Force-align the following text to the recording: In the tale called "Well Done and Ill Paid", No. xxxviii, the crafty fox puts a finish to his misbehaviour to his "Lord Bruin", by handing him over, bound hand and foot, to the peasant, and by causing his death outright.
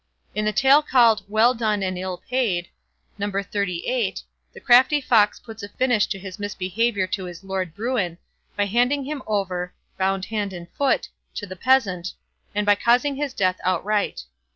In 0.33 0.45
the 0.45 0.51
tale 0.51 0.81
called 0.81 1.21
"Well 1.29 1.53
Done 1.53 1.83
and 1.83 1.95
Ill 1.95 2.23
Paid", 2.27 2.69
No. 3.19 3.29
xxxviii, 3.29 4.15
the 4.51 4.59
crafty 4.59 4.99
fox 4.99 5.39
puts 5.39 5.61
a 5.61 5.69
finish 5.69 6.07
to 6.07 6.17
his 6.17 6.39
misbehaviour 6.39 7.05
to 7.05 7.25
his 7.25 7.43
"Lord 7.43 7.75
Bruin", 7.75 8.17
by 8.57 8.65
handing 8.65 9.03
him 9.05 9.21
over, 9.27 9.75
bound 9.99 10.25
hand 10.25 10.53
and 10.53 10.67
foot, 10.71 11.07
to 11.35 11.45
the 11.45 11.55
peasant, 11.55 12.13
and 12.55 12.65
by 12.65 12.73
causing 12.73 13.17
his 13.17 13.35
death 13.35 13.59
outright. 13.63 14.23